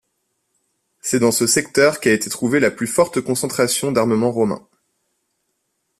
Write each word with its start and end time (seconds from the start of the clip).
C'est 0.99 1.19
dans 1.19 1.31
ce 1.31 1.45
secteur 1.45 1.99
qu'a 1.99 2.11
été 2.11 2.31
trouvée 2.31 2.59
la 2.59 2.71
plus 2.71 2.87
forte 2.87 3.21
concentration 3.21 3.91
d'armements 3.91 4.31
romains. 4.31 4.67